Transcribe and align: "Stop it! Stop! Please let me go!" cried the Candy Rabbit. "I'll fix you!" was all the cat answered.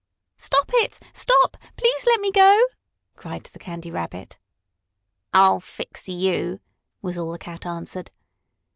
"Stop 0.37 0.71
it! 0.73 0.99
Stop! 1.13 1.57
Please 1.77 2.05
let 2.07 2.19
me 2.19 2.31
go!" 2.31 2.59
cried 3.15 3.43
the 3.43 3.59
Candy 3.59 3.91
Rabbit. 3.91 4.39
"I'll 5.31 5.59
fix 5.59 6.09
you!" 6.09 6.59
was 7.03 7.19
all 7.19 7.31
the 7.31 7.37
cat 7.37 7.67
answered. 7.67 8.09